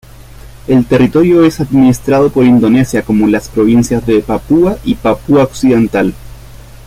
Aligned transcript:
El 0.67 0.83
territorio 0.87 1.43
es 1.45 1.59
administrado 1.59 2.31
por 2.31 2.43
Indonesia 2.45 3.03
como 3.03 3.27
las 3.27 3.49
provincias 3.49 4.03
de 4.07 4.21
Papúa 4.21 4.79
y 4.83 4.95
Papúa 4.95 5.43
Occidental. 5.43 6.15